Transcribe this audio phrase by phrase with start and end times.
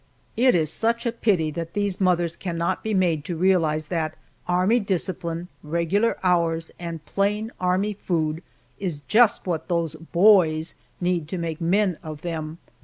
[0.35, 4.15] It is such a pity that these mothers cannot be made to realize that
[4.47, 8.41] army discipline, regular hours, and plain army food
[8.79, 12.57] is just what those "boys" need to make men of them.